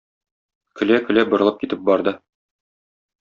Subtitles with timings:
[0.79, 2.15] Көлә-көлә борылып китеп барды.